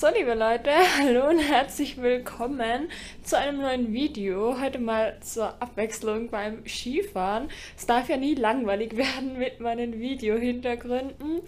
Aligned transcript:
So, 0.00 0.06
liebe 0.16 0.34
Leute, 0.34 0.70
hallo 0.98 1.28
und 1.28 1.40
herzlich 1.40 2.00
willkommen 2.00 2.88
zu 3.24 3.36
einem 3.36 3.60
neuen 3.60 3.92
Video. 3.92 4.60
Heute 4.60 4.78
mal 4.78 5.18
zur 5.20 5.60
Abwechslung 5.60 6.30
beim 6.30 6.64
Skifahren. 6.64 7.50
Es 7.76 7.84
darf 7.84 8.08
ja 8.08 8.16
nie 8.16 8.36
langweilig 8.36 8.96
werden 8.96 9.36
mit 9.36 9.58
meinen 9.58 9.98
Video-Hintergründen. 9.98 11.40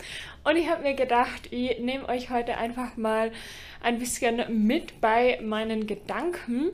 Und 0.43 0.57
ich 0.57 0.69
habe 0.69 0.83
mir 0.83 0.95
gedacht, 0.95 1.53
ich 1.53 1.79
nehme 1.79 2.09
euch 2.09 2.31
heute 2.31 2.57
einfach 2.57 2.97
mal 2.97 3.31
ein 3.83 4.01
bisschen 4.01 4.67
mit 4.67 5.01
bei 5.01 5.39
meinen 5.41 5.87
Gedanken 5.87 6.73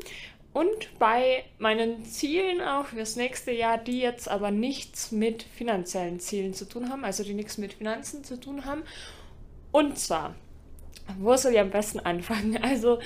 und 0.55 0.99
bei 0.99 1.45
meinen 1.59 2.07
Zielen 2.07 2.63
auch 2.63 2.87
fürs 2.87 3.17
nächste 3.17 3.53
Jahr, 3.53 3.77
die 3.77 4.01
jetzt 4.01 4.31
aber 4.31 4.51
nichts 4.51 5.13
mit 5.13 5.43
finanziellen 5.43 6.21
Zielen 6.21 6.55
zu 6.55 6.65
tun 6.65 6.89
haben, 6.89 7.05
also 7.05 7.23
die 7.23 7.35
nichts 7.35 7.59
mit 7.59 7.75
Finanzen 7.75 8.25
zu 8.25 8.41
tun 8.41 8.65
haben. 8.65 8.83
Und 9.73 9.99
zwar 9.99 10.37
wo 11.19 11.37
soll 11.37 11.53
ich 11.53 11.61
am 11.61 11.71
besten 11.71 12.01
anfangen? 12.01 12.59
Also, 12.63 12.99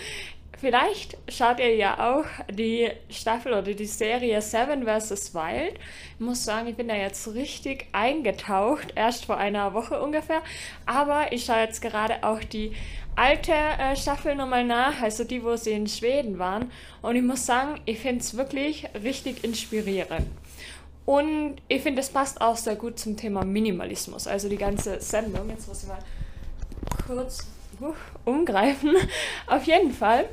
vielleicht 0.59 1.17
schaut 1.29 1.59
ihr 1.59 1.75
ja 1.75 2.15
auch 2.15 2.25
die 2.53 2.91
Staffel 3.09 3.53
oder 3.53 3.75
die 3.75 3.87
Serie 3.87 4.43
Seven 4.43 4.85
vs. 4.85 5.35
Wild. 5.35 5.75
Ich 6.15 6.21
muss 6.21 6.45
sagen, 6.45 6.69
ich 6.69 6.77
bin 6.77 6.89
da 6.89 6.95
jetzt 6.95 7.35
richtig 7.35 7.87
eingetaucht, 7.93 8.93
erst 8.95 9.25
vor 9.25 9.39
einer 9.39 9.75
Woche 9.75 10.01
ungefähr. 10.03 10.43
Aber 10.87 11.33
ich 11.33 11.45
schaue 11.45 11.61
jetzt 11.61 11.81
gerade 11.81 12.23
auch 12.23 12.41
die 12.41 12.73
alte 13.17 13.53
äh, 13.53 13.97
Staffel 13.97 14.35
nochmal 14.35 14.65
nach, 14.65 15.03
also 15.03 15.25
die, 15.25 15.43
wo 15.43 15.57
sie 15.57 15.73
in 15.73 15.87
Schweden 15.87 16.39
waren. 16.39 16.71
Und 17.03 17.17
ich 17.17 17.23
muss 17.23 17.47
sagen, 17.47 17.81
ich 17.85 17.99
finde 17.99 18.21
es 18.21 18.37
wirklich 18.37 18.87
richtig 19.03 19.45
inspirierend. 19.45 20.27
Und 21.07 21.57
ich 21.69 21.83
finde, 21.83 22.01
es 22.01 22.11
passt 22.11 22.41
auch 22.41 22.57
sehr 22.57 22.77
gut 22.77 22.99
zum 22.99 23.17
Thema 23.17 23.45
Minimalismus. 23.45 24.27
Also 24.27 24.49
die 24.49 24.57
ganze 24.57 25.01
Sendung. 25.01 25.49
Jetzt 25.49 25.67
muss 25.67 25.83
ich 25.83 25.89
mal 25.89 25.99
kurz 27.07 27.47
umgreifen. 28.25 28.95
Auf 29.47 29.65
jeden 29.65 29.93
Fall 29.93 30.29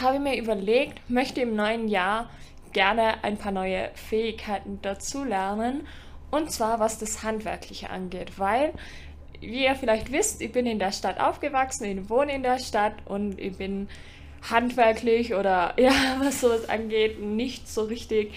habe 0.00 0.16
ich 0.16 0.20
mir 0.20 0.36
überlegt, 0.36 1.08
möchte 1.08 1.40
im 1.40 1.56
neuen 1.56 1.88
Jahr 1.88 2.30
gerne 2.72 3.24
ein 3.24 3.36
paar 3.36 3.52
neue 3.52 3.90
Fähigkeiten 3.94 4.80
dazulernen. 4.82 5.86
Und 6.30 6.52
zwar 6.52 6.78
was 6.78 6.98
das 6.98 7.22
Handwerkliche 7.24 7.90
angeht, 7.90 8.38
weil, 8.38 8.72
wie 9.40 9.64
ihr 9.64 9.74
vielleicht 9.74 10.12
wisst, 10.12 10.40
ich 10.40 10.52
bin 10.52 10.66
in 10.66 10.78
der 10.78 10.92
Stadt 10.92 11.18
aufgewachsen, 11.18 11.84
ich 11.84 12.08
wohne 12.08 12.32
in 12.32 12.42
der 12.44 12.60
Stadt 12.60 12.94
und 13.06 13.40
ich 13.40 13.56
bin 13.56 13.88
handwerklich 14.48 15.34
oder 15.34 15.74
ja, 15.78 15.92
was 16.20 16.40
sowas 16.40 16.68
angeht, 16.68 17.20
nicht 17.20 17.68
so 17.68 17.82
richtig 17.82 18.32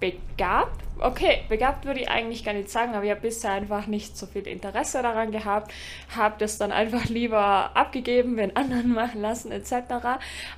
begabt. 0.00 0.82
Okay, 1.00 1.42
begabt 1.48 1.84
würde 1.84 2.00
ich 2.00 2.10
eigentlich 2.10 2.44
gar 2.44 2.54
nicht 2.54 2.70
sagen, 2.70 2.94
aber 2.94 3.04
ich 3.04 3.10
habe 3.10 3.20
bisher 3.20 3.52
einfach 3.52 3.86
nicht 3.86 4.16
so 4.16 4.26
viel 4.26 4.46
Interesse 4.48 5.00
daran 5.00 5.30
gehabt, 5.30 5.72
habe 6.16 6.34
das 6.38 6.58
dann 6.58 6.72
einfach 6.72 7.04
lieber 7.08 7.70
abgegeben, 7.74 8.36
wenn 8.36 8.56
anderen 8.56 8.92
machen 8.92 9.20
lassen 9.20 9.52
etc. 9.52 9.72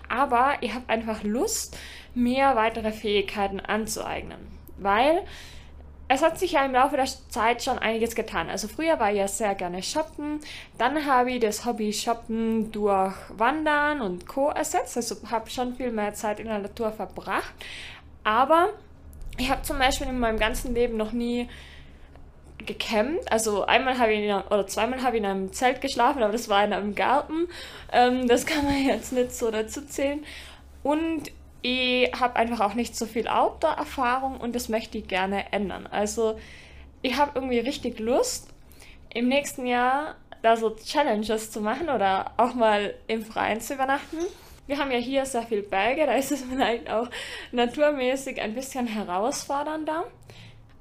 Aber 0.08 0.54
ich 0.60 0.72
habe 0.72 0.88
einfach 0.88 1.22
Lust, 1.22 1.76
mir 2.14 2.56
weitere 2.56 2.90
Fähigkeiten 2.90 3.60
anzueignen, 3.60 4.38
weil 4.78 5.22
es 6.12 6.22
hat 6.22 6.40
sich 6.40 6.52
ja 6.52 6.64
im 6.64 6.72
Laufe 6.72 6.96
der 6.96 7.06
Zeit 7.06 7.62
schon 7.62 7.78
einiges 7.78 8.16
getan. 8.16 8.50
Also 8.50 8.66
früher 8.66 8.98
war 8.98 9.12
ich 9.12 9.18
ja 9.18 9.28
sehr 9.28 9.54
gerne 9.54 9.80
shoppen, 9.80 10.40
dann 10.76 11.06
habe 11.06 11.30
ich 11.30 11.40
das 11.40 11.64
Hobby 11.64 11.92
Shoppen 11.92 12.72
durch 12.72 13.14
Wandern 13.28 14.00
und 14.00 14.26
Co. 14.26 14.48
ersetzt, 14.48 14.96
also 14.96 15.16
habe 15.30 15.48
schon 15.48 15.76
viel 15.76 15.92
mehr 15.92 16.12
Zeit 16.14 16.40
in 16.40 16.46
der 16.46 16.58
Natur 16.58 16.90
verbracht, 16.90 17.54
aber 18.24 18.70
ich 19.40 19.50
habe 19.50 19.62
zum 19.62 19.78
Beispiel 19.78 20.08
in 20.08 20.18
meinem 20.18 20.38
ganzen 20.38 20.74
Leben 20.74 20.96
noch 20.96 21.12
nie 21.12 21.48
gecampt. 22.58 23.32
Also 23.32 23.64
einmal 23.64 23.98
habe 23.98 24.12
ich 24.12 24.24
in, 24.24 24.34
oder 24.34 24.66
zweimal 24.66 25.02
habe 25.02 25.16
ich 25.16 25.22
in 25.22 25.28
einem 25.28 25.52
Zelt 25.52 25.80
geschlafen, 25.80 26.22
aber 26.22 26.32
das 26.32 26.48
war 26.48 26.62
in 26.64 26.72
einem 26.72 26.94
Garten. 26.94 27.48
Ähm, 27.90 28.28
das 28.28 28.44
kann 28.46 28.64
man 28.64 28.84
jetzt 28.86 29.12
nicht 29.12 29.34
so 29.34 29.50
dazu 29.50 29.82
zählen. 29.86 30.24
Und 30.82 31.32
ich 31.62 32.10
habe 32.18 32.36
einfach 32.36 32.60
auch 32.60 32.74
nicht 32.74 32.96
so 32.96 33.06
viel 33.06 33.28
Outdoor-Erfahrung 33.28 34.38
und 34.38 34.54
das 34.54 34.68
möchte 34.68 34.98
ich 34.98 35.08
gerne 35.08 35.52
ändern. 35.52 35.86
Also 35.86 36.38
ich 37.02 37.16
habe 37.16 37.32
irgendwie 37.34 37.58
richtig 37.58 37.98
Lust, 37.98 38.48
im 39.12 39.28
nächsten 39.28 39.66
Jahr 39.66 40.16
da 40.42 40.56
so 40.56 40.70
Challenges 40.70 41.50
zu 41.50 41.60
machen 41.60 41.88
oder 41.88 42.32
auch 42.36 42.54
mal 42.54 42.94
im 43.08 43.24
Freien 43.24 43.60
zu 43.60 43.74
übernachten. 43.74 44.18
Wir 44.70 44.78
haben 44.78 44.92
ja 44.92 44.98
hier 44.98 45.26
sehr 45.26 45.42
viel 45.42 45.62
Berge, 45.62 46.06
da 46.06 46.12
ist 46.12 46.30
es 46.30 46.44
vielleicht 46.44 46.88
auch 46.88 47.08
naturmäßig 47.50 48.40
ein 48.40 48.54
bisschen 48.54 48.86
herausfordernder. 48.86 50.04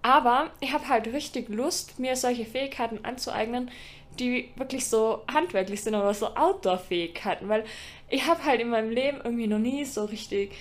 Aber 0.03 0.51
ich 0.59 0.73
habe 0.73 0.87
halt 0.87 1.07
richtig 1.07 1.49
Lust, 1.49 1.97
mir 1.97 2.15
solche 2.15 2.45
Fähigkeiten 2.45 3.03
anzueignen, 3.03 3.71
die 4.19 4.51
wirklich 4.57 4.85
so 4.85 5.23
handwerklich 5.27 5.81
sind 5.81 5.95
oder 5.95 6.13
so 6.13 6.35
Outdoor-Fähigkeiten, 6.35 7.49
weil 7.49 7.63
ich 8.09 8.27
habe 8.27 8.45
halt 8.45 8.61
in 8.61 8.69
meinem 8.69 8.91
Leben 8.91 9.21
irgendwie 9.23 9.47
noch 9.47 9.57
nie 9.57 9.85
so 9.85 10.05
richtig 10.05 10.51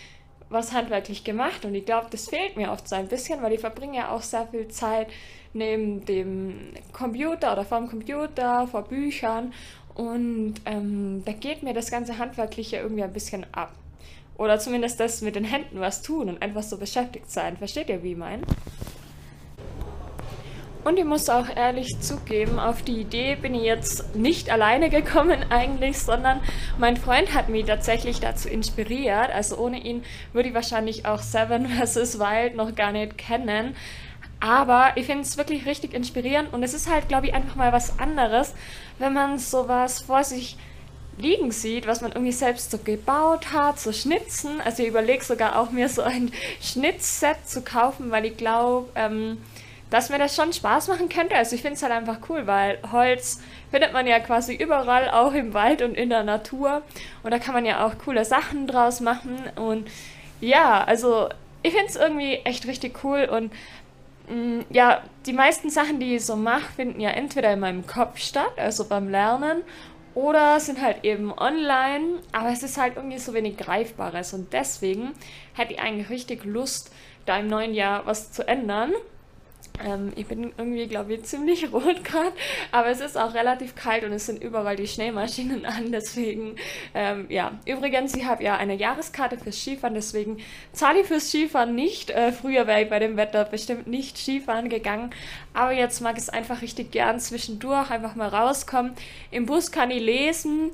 was 0.48 0.72
handwerklich 0.72 1.22
gemacht 1.22 1.66
und 1.66 1.74
ich 1.74 1.84
glaube, 1.84 2.06
das 2.10 2.30
fehlt 2.30 2.56
mir 2.56 2.72
oft 2.72 2.88
so 2.88 2.96
ein 2.96 3.08
bisschen, 3.08 3.42
weil 3.42 3.52
ich 3.52 3.60
verbringe 3.60 3.98
ja 3.98 4.10
auch 4.10 4.22
sehr 4.22 4.46
viel 4.46 4.68
Zeit 4.68 5.08
neben 5.52 6.06
dem 6.06 6.72
Computer 6.94 7.52
oder 7.52 7.66
vorm 7.66 7.90
Computer, 7.90 8.66
vor 8.68 8.84
Büchern 8.84 9.52
und 9.98 10.54
ähm, 10.64 11.22
da 11.24 11.32
geht 11.32 11.64
mir 11.64 11.74
das 11.74 11.90
ganze 11.90 12.18
Handwerkliche 12.18 12.76
irgendwie 12.76 13.02
ein 13.02 13.12
bisschen 13.12 13.44
ab. 13.50 13.72
Oder 14.36 14.60
zumindest 14.60 15.00
das 15.00 15.22
mit 15.22 15.34
den 15.34 15.42
Händen 15.42 15.80
was 15.80 16.02
tun 16.02 16.28
und 16.28 16.40
einfach 16.40 16.62
so 16.62 16.76
beschäftigt 16.78 17.28
sein. 17.28 17.56
Versteht 17.56 17.88
ihr, 17.88 18.04
wie 18.04 18.12
ich 18.12 18.16
meine? 18.16 18.42
Und 20.84 21.00
ich 21.00 21.04
muss 21.04 21.28
auch 21.28 21.48
ehrlich 21.54 21.98
zugeben, 21.98 22.60
auf 22.60 22.82
die 22.82 23.00
Idee 23.00 23.34
bin 23.34 23.56
ich 23.56 23.64
jetzt 23.64 24.14
nicht 24.14 24.50
alleine 24.50 24.88
gekommen 24.88 25.44
eigentlich, 25.50 25.98
sondern 25.98 26.40
mein 26.78 26.96
Freund 26.96 27.34
hat 27.34 27.48
mich 27.48 27.66
tatsächlich 27.66 28.20
dazu 28.20 28.48
inspiriert. 28.48 29.30
Also 29.34 29.58
ohne 29.58 29.80
ihn 29.84 30.04
würde 30.32 30.50
ich 30.50 30.54
wahrscheinlich 30.54 31.06
auch 31.06 31.22
Seven 31.22 31.66
vs. 31.84 32.20
Wild 32.20 32.54
noch 32.54 32.76
gar 32.76 32.92
nicht 32.92 33.18
kennen. 33.18 33.74
Aber 34.40 34.92
ich 34.94 35.06
finde 35.06 35.22
es 35.22 35.36
wirklich 35.36 35.66
richtig 35.66 35.94
inspirierend 35.94 36.52
und 36.52 36.62
es 36.62 36.74
ist 36.74 36.88
halt, 36.88 37.08
glaube 37.08 37.26
ich, 37.26 37.34
einfach 37.34 37.56
mal 37.56 37.72
was 37.72 37.98
anderes, 37.98 38.54
wenn 38.98 39.12
man 39.12 39.38
sowas 39.38 40.00
vor 40.00 40.22
sich 40.22 40.56
liegen 41.18 41.50
sieht, 41.50 41.86
was 41.86 42.00
man 42.00 42.12
irgendwie 42.12 42.32
selbst 42.32 42.70
so 42.70 42.78
gebaut 42.78 43.52
hat, 43.52 43.80
so 43.80 43.92
Schnitzen. 43.92 44.60
Also 44.60 44.82
ich 44.82 44.88
überlege 44.88 45.24
sogar 45.24 45.58
auch 45.58 45.70
mir 45.70 45.88
so 45.88 46.02
ein 46.02 46.30
Schnitzset 46.60 47.48
zu 47.48 47.62
kaufen, 47.62 48.10
weil 48.10 48.26
ich 48.26 48.36
glaube, 48.36 48.88
ähm, 48.94 49.38
dass 49.90 50.10
mir 50.10 50.18
das 50.18 50.36
schon 50.36 50.52
Spaß 50.52 50.88
machen 50.88 51.08
könnte. 51.08 51.34
Also 51.34 51.54
ich 51.56 51.62
finde 51.62 51.74
es 51.74 51.82
halt 51.82 51.92
einfach 51.92 52.18
cool, 52.28 52.46
weil 52.46 52.78
Holz 52.92 53.40
findet 53.70 53.92
man 53.92 54.06
ja 54.06 54.20
quasi 54.20 54.54
überall, 54.54 55.10
auch 55.10 55.32
im 55.32 55.54
Wald 55.54 55.82
und 55.82 55.94
in 55.94 56.10
der 56.10 56.22
Natur. 56.22 56.82
Und 57.22 57.30
da 57.32 57.38
kann 57.38 57.54
man 57.54 57.64
ja 57.64 57.84
auch 57.84 57.98
coole 58.04 58.24
Sachen 58.24 58.66
draus 58.66 59.00
machen. 59.00 59.38
Und 59.56 59.88
ja, 60.40 60.84
also 60.84 61.28
ich 61.62 61.72
finde 61.72 61.88
es 61.88 61.96
irgendwie 61.96 62.34
echt 62.44 62.66
richtig 62.66 63.02
cool 63.02 63.24
und 63.24 63.50
ja, 64.70 65.02
die 65.26 65.32
meisten 65.32 65.70
Sachen, 65.70 66.00
die 66.00 66.16
ich 66.16 66.26
so 66.26 66.36
mache, 66.36 66.72
finden 66.76 67.00
ja 67.00 67.10
entweder 67.10 67.52
in 67.52 67.60
meinem 67.60 67.86
Kopf 67.86 68.18
statt, 68.18 68.52
also 68.56 68.84
beim 68.84 69.08
Lernen, 69.08 69.62
oder 70.14 70.58
sind 70.58 70.80
halt 70.80 71.04
eben 71.04 71.32
online, 71.32 72.20
aber 72.32 72.50
es 72.50 72.62
ist 72.62 72.76
halt 72.76 72.96
irgendwie 72.96 73.18
so 73.18 73.34
wenig 73.34 73.56
Greifbares 73.56 74.34
und 74.34 74.52
deswegen 74.52 75.12
hätte 75.54 75.74
ich 75.74 75.80
eigentlich 75.80 76.10
richtig 76.10 76.44
Lust, 76.44 76.92
da 77.24 77.38
im 77.38 77.46
neuen 77.46 77.74
Jahr 77.74 78.06
was 78.06 78.32
zu 78.32 78.46
ändern. 78.46 78.92
Ähm, 79.84 80.12
ich 80.16 80.26
bin 80.26 80.52
irgendwie, 80.56 80.86
glaube 80.86 81.14
ich, 81.14 81.24
ziemlich 81.24 81.72
rot 81.72 82.04
gerade, 82.04 82.32
aber 82.72 82.88
es 82.88 83.00
ist 83.00 83.16
auch 83.16 83.34
relativ 83.34 83.74
kalt 83.74 84.04
und 84.04 84.12
es 84.12 84.26
sind 84.26 84.42
überall 84.42 84.76
die 84.76 84.88
Schneemaschinen 84.88 85.64
an, 85.64 85.92
deswegen, 85.92 86.56
ähm, 86.94 87.26
ja. 87.28 87.52
Übrigens, 87.64 88.14
ich 88.14 88.24
habe 88.24 88.42
ja 88.42 88.56
eine 88.56 88.74
Jahreskarte 88.74 89.38
fürs 89.38 89.60
Skifahren, 89.60 89.94
deswegen 89.94 90.38
zahle 90.72 91.00
ich 91.00 91.06
fürs 91.06 91.28
Skifahren 91.28 91.74
nicht. 91.74 92.10
Äh, 92.10 92.32
früher 92.32 92.66
wäre 92.66 92.82
ich 92.82 92.90
bei 92.90 92.98
dem 92.98 93.16
Wetter 93.16 93.44
bestimmt 93.44 93.86
nicht 93.86 94.18
Skifahren 94.18 94.68
gegangen, 94.68 95.10
aber 95.54 95.72
jetzt 95.72 96.00
mag 96.00 96.16
ich 96.16 96.24
es 96.24 96.28
einfach 96.28 96.62
richtig 96.62 96.90
gern 96.90 97.20
zwischendurch, 97.20 97.90
einfach 97.90 98.14
mal 98.14 98.28
rauskommen. 98.28 98.92
Im 99.30 99.46
Bus 99.46 99.70
kann 99.70 99.90
ich 99.90 100.02
lesen, 100.02 100.70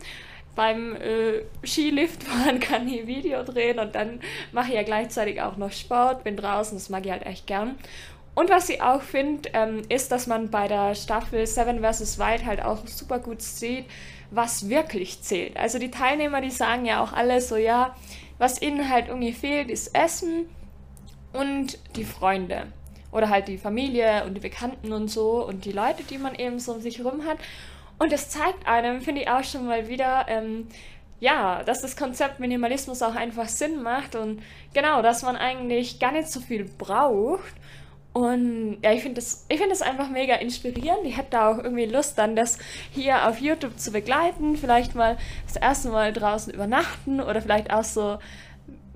beim 0.54 0.94
äh, 0.96 1.42
Skiliftfahren 1.64 2.60
kann 2.60 2.87
ich 2.88 3.06
Video 3.06 3.42
drehen 3.42 3.78
und 3.78 3.94
dann 3.94 4.20
mache 4.52 4.69
ich 4.69 4.75
ja 4.75 4.82
gleichzeitig 4.82 5.42
auch 5.42 5.56
noch 5.56 5.72
Sport, 5.72 6.25
bin 6.25 6.37
draußen, 6.37 6.76
das 6.76 6.88
mag 6.88 7.04
ich 7.04 7.12
halt 7.12 7.26
echt 7.26 7.46
gern. 7.46 7.76
Und 8.34 8.50
was 8.50 8.69
ich 8.69 8.82
auch 8.82 9.02
finde, 9.02 9.50
ähm, 9.52 9.82
ist, 9.88 10.10
dass 10.10 10.26
man 10.26 10.50
bei 10.50 10.66
der 10.66 10.94
Staffel 10.94 11.46
Seven 11.46 11.81
vs. 11.82 12.19
Wild 12.19 12.44
halt 12.44 12.62
auch 12.62 12.86
super 12.86 13.20
gut 13.20 13.42
sieht, 13.42 13.86
was 14.31 14.69
wirklich 14.69 15.22
zählt. 15.22 15.56
Also 15.56 15.78
die 15.78 15.90
Teilnehmer, 15.90 16.40
die 16.40 16.50
sagen 16.50 16.84
ja 16.84 17.02
auch 17.02 17.12
alle 17.12 17.40
so, 17.40 17.56
ja, 17.56 17.94
was 18.38 18.60
ihnen 18.60 18.90
halt 18.90 19.08
irgendwie 19.08 19.32
fehlt, 19.32 19.70
ist 19.70 19.94
Essen 19.94 20.48
und 21.32 21.78
die 21.94 22.04
Freunde. 22.04 22.66
Oder 23.12 23.28
halt 23.28 23.46
die 23.46 23.58
Familie 23.58 24.25
und 24.25 24.34
die 24.34 24.40
Bekannten 24.40 24.92
und 24.92 25.08
so 25.08 25.46
und 25.46 25.64
die 25.64 25.72
Leute, 25.72 26.02
die 26.02 26.19
man 26.19 26.34
eben 26.34 26.58
so 26.58 26.72
um 26.72 26.80
sich 26.80 27.04
rum 27.04 27.25
hat. 27.25 27.38
Und 27.98 28.10
das 28.10 28.28
zeigt 28.28 28.66
einem, 28.66 29.00
finde 29.00 29.22
ich 29.22 29.28
auch 29.28 29.44
schon 29.44 29.66
mal 29.66 29.88
wieder, 29.88 30.26
ähm, 30.26 30.66
ja, 31.20 31.62
dass 31.62 31.80
das 31.80 31.96
Konzept 31.96 32.40
Minimalismus 32.40 33.02
auch 33.02 33.14
einfach 33.14 33.48
Sinn 33.48 33.82
macht 33.84 34.16
und 34.16 34.42
genau, 34.75 35.00
dass 35.00 35.22
man 35.22 35.37
eigentlich 35.37 36.00
gar 36.00 36.10
nicht 36.10 36.28
so 36.28 36.40
viel 36.40 36.64
braucht 36.64 37.54
Und 38.14 38.78
ja, 38.81 38.93
ich 38.93 39.02
finde 39.02 39.16
das, 39.16 39.44
find 39.50 39.72
das 39.72 39.82
einfach 39.82 40.08
mega 40.08 40.37
inspirierend. 40.37 41.05
Ich 41.05 41.16
hätte 41.16 41.31
da 41.31 41.50
auch 41.50 41.58
irgendwie 41.58 41.84
Lust, 41.84 42.16
dann 42.16 42.37
das 42.37 42.58
hier 42.93 43.28
auf 43.28 43.40
YouTube 43.40 43.76
zu 43.76 43.90
begleiten. 43.90 44.56
Vielleicht 44.56 44.94
mal 44.94 45.19
das 45.49 45.56
erste 45.56 45.88
Mal 45.88 46.12
draußen 46.12 46.55
übernachten 46.55 47.20
oder 47.20 47.43
vielleicht 47.43 47.72
auch 47.72 47.82
so 47.82 48.19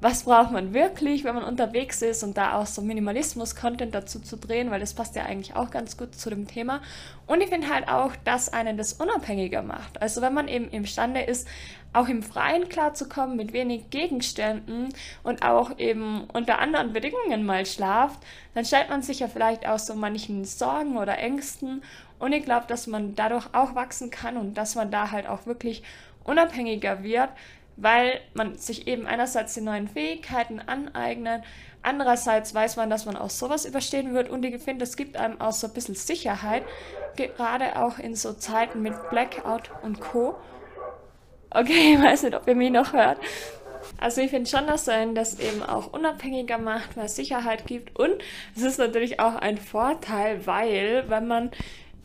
was 0.01 0.25
braucht 0.25 0.53
man 0.53 0.75
wirklich, 0.75 1.25
wenn 1.25 1.35
man 1.35 1.43
unterwegs 1.43 2.03
ist 2.03 2.23
und 2.23 2.37
da 2.37 2.55
auch 2.55 2.67
so 2.67 2.83
Minimalismus-Content 2.83 3.93
dazu 3.93 4.21
zu 4.21 4.37
drehen, 4.37 4.71
weil 4.71 4.79
das 4.79 4.95
passt 4.95 5.17
ja 5.17 5.25
eigentlich 5.25 5.57
auch 5.57 5.71
ganz 5.71 5.97
gut 5.97 6.15
zu 6.15 6.31
dem 6.31 6.47
Thema. 6.47 6.81
Und 7.27 7.41
ich 7.41 7.49
finde 7.49 7.69
halt 7.69 7.89
auch, 7.89 8.13
dass 8.25 8.53
einen 8.53 8.77
das 8.77 8.93
unabhängiger 8.93 9.63
macht. 9.63 10.01
Also 10.01 10.23
wenn 10.23 10.35
man 10.35 10.47
eben 10.47 10.71
imstande 10.71 11.23
ist, 11.23 11.49
auch 11.93 12.09
im 12.09 12.23
Freien 12.23 12.69
klarzukommen 12.69 13.37
mit 13.37 13.53
wenig 13.53 13.91
Gegenständen 13.91 14.91
und 15.25 15.43
auch 15.43 15.79
eben 15.79 16.25
unter 16.33 16.61
anderen 16.61 16.93
Bedingungen 16.93 17.45
mal 17.45 17.67
schlaft, 17.67 18.21
dann 18.55 18.65
stellt 18.65 18.91
man 18.91 19.03
sich 19.03 19.21
ja 19.21 19.27
vielleicht 19.27 19.67
auch 19.67 19.81
so 19.81 19.95
manchen 19.97 20.45
Sorgen 20.45 20.97
oder 20.97 21.19
Ängsten. 21.19 21.83
Und 22.21 22.33
ich 22.33 22.45
glaube, 22.45 22.67
dass 22.69 22.87
man 22.87 23.17
dadurch 23.17 23.47
auch 23.53 23.75
wachsen 23.75 24.11
kann 24.11 24.37
und 24.37 24.55
dass 24.55 24.77
man 24.77 24.93
da 24.93 25.11
halt 25.11 25.27
auch 25.27 25.47
wirklich 25.47 25.83
unabhängiger 26.25 27.03
wird, 27.03 27.31
weil 27.81 28.21
man 28.35 28.57
sich 28.57 28.87
eben 28.89 29.07
einerseits 29.07 29.55
die 29.55 29.61
neuen 29.61 29.89
Fähigkeiten 29.89 30.61
aneignet, 30.61 31.43
andererseits 31.83 32.55
weiß 32.55 32.77
man, 32.77 32.91
dass 32.91 33.07
man 33.07 33.17
auch 33.17 33.31
sowas 33.31 33.65
überstehen 33.65 34.15
wird 34.15 34.29
und 34.29 34.45
ich 34.45 34.61
finde, 34.63 34.85
es 34.85 34.97
gibt 34.97 35.17
einem 35.17 35.41
auch 35.41 35.53
so 35.53 35.69
ein 35.69 35.73
bisschen 35.73 35.95
Sicherheit, 35.95 36.65
gerade 37.17 37.77
auch 37.77 37.99
in 37.99 38.15
so 38.15 38.33
Zeiten 38.33 38.83
mit 38.83 38.95
Blackout 39.11 39.71
und 39.83 40.01
Co. 40.01 40.37
Okay, 41.51 41.95
ich 41.95 42.03
weiß 42.03 42.25
nicht, 42.25 42.35
ob 42.35 42.47
ihr 42.47 42.57
mich 42.57 42.71
noch 42.71 42.93
hört. 42.93 43.19
Also 43.97 44.21
ich 44.21 44.31
finde 44.31 44.51
schon, 44.51 44.67
dass 44.67 44.89
einen 44.89 45.15
das 45.15 45.39
eben 45.39 45.63
auch 45.63 45.93
unabhängiger 45.93 46.59
macht, 46.59 46.97
weil 46.97 47.07
es 47.07 47.17
Sicherheit 47.17 47.67
gibt 47.67 47.99
und 47.99 48.13
es 48.57 48.63
ist 48.63 48.79
natürlich 48.79 49.21
auch 49.21 49.37
ein 49.37 49.57
Vorteil, 49.57 50.47
weil 50.47 51.05
wenn 51.09 51.27
man 51.27 51.51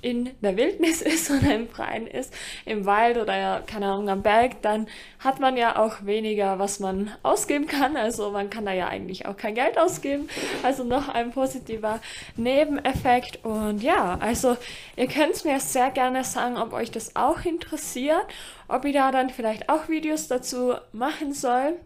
in 0.04 0.32
der 0.42 0.58
Wildnis 0.58 1.02
ist 1.02 1.32
oder 1.32 1.56
im 1.56 1.68
Freien 1.68 2.08
ist, 2.08 2.34
im 2.66 2.86
Wald 2.86 3.18
oder 3.18 3.64
keine 3.66 3.88
Ahnung 3.88 4.10
am 4.10 4.22
Berg, 4.22 4.62
dann 4.62 4.88
hat 5.20 5.40
man 5.40 5.58
ja 5.58 5.78
auch 5.78 6.06
weniger, 6.06 6.60
was 6.60 6.80
man 6.80 7.12
ausgeben 7.24 7.68
kann. 7.68 7.98
Also 7.98 8.32
man 8.32 8.50
kann 8.50 8.66
da 8.66 8.74
ja 8.74 8.88
eigentlich 8.88 9.26
auch 9.26 9.38
kein 9.38 9.56
Geld 9.56 9.78
ausgeben. 9.78 10.30
Also 10.62 10.84
noch 10.84 11.10
ein 11.10 11.32
positiver 11.32 12.00
Nebeneffekt. 12.36 13.44
Und 13.44 13.82
ja, 13.82 14.18
also 14.20 14.58
ihr 14.96 15.08
könnt 15.08 15.44
mir 15.46 15.60
sehr 15.60 15.90
gerne 15.92 16.24
sagen, 16.24 16.58
ob 16.58 16.74
euch 16.74 16.92
das 16.92 17.16
auch 17.16 17.46
interessiert, 17.46 18.26
ob 18.68 18.86
ich 18.86 18.94
da 18.94 19.12
dann 19.12 19.30
vielleicht 19.30 19.70
auch 19.70 19.88
Videos 19.88 20.28
dazu 20.28 20.74
machen 20.92 21.34
soll 21.34 21.78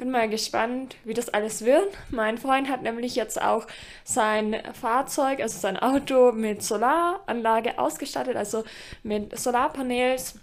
bin 0.00 0.10
mal 0.10 0.30
gespannt, 0.30 0.96
wie 1.04 1.12
das 1.12 1.28
alles 1.28 1.64
wird. 1.64 1.86
Mein 2.08 2.38
Freund 2.38 2.70
hat 2.70 2.82
nämlich 2.82 3.14
jetzt 3.14 3.40
auch 3.40 3.66
sein 4.02 4.56
Fahrzeug, 4.72 5.40
also 5.40 5.58
sein 5.58 5.76
Auto 5.76 6.32
mit 6.32 6.62
Solaranlage 6.62 7.78
ausgestattet, 7.78 8.34
also 8.34 8.64
mit 9.02 9.38
Solarpanels. 9.38 10.38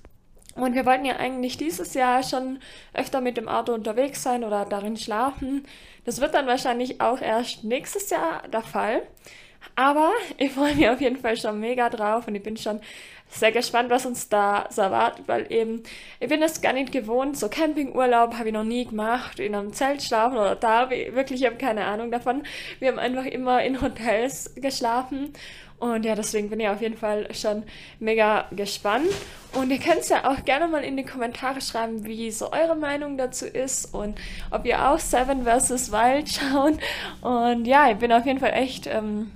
Und 0.56 0.76
wir 0.76 0.86
wollten 0.86 1.06
ja 1.06 1.18
eigentlich 1.18 1.58
dieses 1.58 1.96
Jahr 1.96 2.22
schon 2.22 2.60
öfter 2.94 3.20
mit 3.20 3.36
dem 3.36 3.48
Auto 3.48 3.74
unterwegs 3.74 4.22
sein 4.22 4.44
oder 4.44 4.64
darin 4.64 4.96
schlafen. 4.96 5.66
Das 6.06 6.22
wird 6.22 6.36
dann 6.36 6.46
wahrscheinlich 6.46 7.02
auch 7.02 7.20
erst 7.20 7.64
nächstes 7.64 8.12
Jahr 8.12 8.48
der 8.48 8.62
Fall. 8.62 9.02
Aber 9.76 10.12
ich 10.38 10.52
freue 10.52 10.76
mich 10.76 10.88
auf 10.88 11.02
jeden 11.02 11.18
Fall 11.18 11.36
schon 11.36 11.60
mega 11.60 11.90
drauf 11.90 12.28
und 12.28 12.36
ich 12.36 12.44
bin 12.44 12.58
schon 12.58 12.80
sehr 13.30 13.52
gespannt, 13.52 13.90
was 13.90 14.06
uns 14.06 14.30
da 14.30 14.68
so 14.70 14.82
erwartet, 14.82 15.28
weil 15.28 15.52
eben, 15.52 15.84
ich 16.20 16.30
bin 16.30 16.42
es 16.42 16.62
gar 16.62 16.74
nicht 16.74 16.92
gewohnt, 16.92 17.38
so 17.38 17.50
Campingurlaub 17.50 18.36
habe 18.36 18.50
ich 18.50 18.54
noch 18.54 18.64
nie 18.64 18.86
gemacht, 18.86 19.40
in 19.40 19.54
einem 19.54 19.74
Zelt 19.74 20.02
schlafen 20.02 20.38
oder 20.38 20.56
da, 20.56 20.90
wirklich, 20.90 21.42
ich 21.42 21.46
habe 21.46 21.58
keine 21.58 21.86
Ahnung 21.86 22.12
davon. 22.12 22.44
Wir 22.80 22.90
haben 22.90 23.00
einfach 23.00 23.26
immer 23.26 23.64
in 23.64 23.82
Hotels 23.82 24.54
geschlafen 24.56 25.34
und 25.80 26.06
ja, 26.06 26.16
deswegen 26.16 26.50
bin 26.50 26.60
ich 26.60 26.68
auf 26.68 26.82
jeden 26.82 26.98
Fall 26.98 27.32
schon 27.36 27.64
mega 28.00 28.46
gespannt. 28.52 29.10
Und 29.54 29.70
ihr 29.70 29.78
könnt 29.78 30.00
es 30.00 30.10
ja 30.10 30.28
auch 30.28 30.44
gerne 30.44 30.68
mal 30.68 30.84
in 30.84 30.98
die 30.98 31.06
Kommentare 31.06 31.62
schreiben, 31.62 32.04
wie 32.04 32.32
so 32.32 32.52
eure 32.52 32.76
Meinung 32.76 33.18
dazu 33.18 33.46
ist 33.46 33.94
und 33.94 34.18
ob 34.50 34.66
ihr 34.66 34.90
auch 34.90 35.00
Seven 35.00 35.46
vs. 35.46 35.92
Wild 35.92 36.30
schaut. 36.32 36.80
Und 37.22 37.66
ja, 37.66 37.92
ich 37.92 37.98
bin 37.98 38.12
auf 38.12 38.26
jeden 38.26 38.40
Fall 38.40 38.54
echt, 38.54 38.88
ähm, 38.88 39.32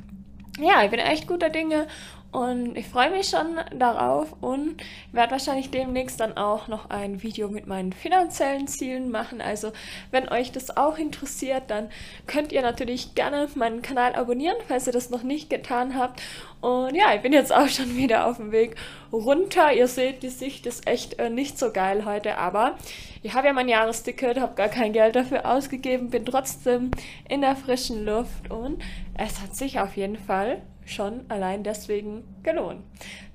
ja, 0.59 0.83
ich 0.83 0.89
bin 0.89 0.99
echt 0.99 1.27
guter 1.27 1.49
Dinge 1.49 1.87
und 2.31 2.77
ich 2.77 2.87
freue 2.87 3.11
mich 3.11 3.27
schon 3.27 3.57
darauf 3.77 4.33
und 4.39 4.77
werde 5.11 5.31
wahrscheinlich 5.31 5.69
demnächst 5.69 6.17
dann 6.21 6.37
auch 6.37 6.69
noch 6.69 6.89
ein 6.89 7.23
Video 7.23 7.49
mit 7.49 7.67
meinen 7.67 7.91
finanziellen 7.91 8.67
Zielen 8.67 9.11
machen. 9.11 9.41
Also 9.41 9.73
wenn 10.11 10.29
euch 10.29 10.53
das 10.53 10.77
auch 10.77 10.97
interessiert, 10.97 11.63
dann 11.67 11.89
könnt 12.27 12.53
ihr 12.53 12.61
natürlich 12.61 13.15
gerne 13.15 13.49
meinen 13.55 13.81
Kanal 13.81 14.15
abonnieren, 14.15 14.55
falls 14.65 14.87
ihr 14.87 14.93
das 14.93 15.09
noch 15.09 15.23
nicht 15.23 15.49
getan 15.49 15.97
habt. 15.97 16.21
Und 16.61 16.95
ja, 16.95 17.13
ich 17.13 17.21
bin 17.21 17.33
jetzt 17.33 17.53
auch 17.53 17.67
schon 17.67 17.97
wieder 17.97 18.25
auf 18.27 18.37
dem 18.37 18.53
Weg 18.53 18.77
runter. 19.11 19.73
Ihr 19.73 19.89
seht, 19.89 20.23
die 20.23 20.29
Sicht 20.29 20.65
ist 20.65 20.87
echt 20.87 21.19
äh, 21.19 21.29
nicht 21.29 21.59
so 21.59 21.73
geil 21.73 22.05
heute, 22.05 22.37
aber 22.37 22.77
ich 23.23 23.33
habe 23.33 23.47
ja 23.47 23.53
mein 23.53 23.67
Jahresticket, 23.67 24.39
habe 24.39 24.55
gar 24.55 24.69
kein 24.69 24.93
Geld 24.93 25.17
dafür 25.17 25.45
ausgegeben, 25.45 26.09
bin 26.09 26.25
trotzdem 26.25 26.91
in 27.27 27.41
der 27.41 27.57
frischen 27.57 28.05
Luft 28.05 28.49
und 28.49 28.81
es 29.17 29.41
hat 29.41 29.53
sich 29.53 29.81
auf 29.81 29.97
jeden 29.97 30.17
Fall 30.17 30.61
schon 30.91 31.25
allein 31.29 31.63
deswegen 31.63 32.23
gelohnt. 32.43 32.81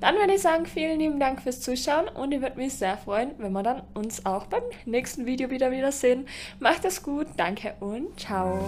Dann 0.01 0.17
würde 0.17 0.35
ich 0.35 0.43
sagen, 0.43 0.67
vielen 0.67 0.99
lieben 0.99 1.21
Dank 1.21 1.43
fürs 1.43 1.61
Zuschauen 1.61 2.09
und 2.09 2.33
ich 2.33 2.41
würde 2.41 2.57
mich 2.57 2.75
sehr 2.75 2.97
freuen, 2.97 3.31
wenn 3.39 3.53
wir 3.53 3.63
dann 3.63 3.83
uns 3.95 4.25
auch 4.27 4.47
beim 4.47 4.63
nächsten 4.85 5.27
Video 5.27 5.51
wieder 5.51 5.71
wiedersehen. 5.71 6.27
Macht 6.61 6.85
es 6.85 7.03
gut, 7.03 7.27
danke 7.37 7.75
und 7.81 8.19
ciao. 8.21 8.59